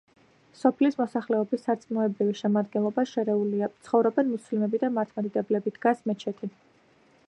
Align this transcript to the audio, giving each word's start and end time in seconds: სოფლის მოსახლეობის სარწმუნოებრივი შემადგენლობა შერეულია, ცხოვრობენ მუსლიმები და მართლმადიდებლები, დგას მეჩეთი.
სოფლის 0.59 0.95
მოსახლეობის 1.01 1.61
სარწმუნოებრივი 1.67 2.33
შემადგენლობა 2.41 3.05
შერეულია, 3.13 3.71
ცხოვრობენ 3.87 4.33
მუსლიმები 4.35 4.85
და 4.85 4.93
მართლმადიდებლები, 4.99 5.77
დგას 5.81 6.05
მეჩეთი. 6.13 6.57